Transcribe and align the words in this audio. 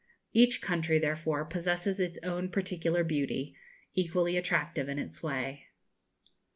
Each 0.33 0.63
country, 0.63 0.97
therefore, 0.97 1.45
possesses 1.45 1.99
its 1.99 2.17
own 2.23 2.49
particular 2.49 3.03
beauty, 3.03 3.55
equally 3.93 4.35
attractive 4.35 4.89
in 4.89 4.97
its 4.97 5.21
way. 5.21 5.67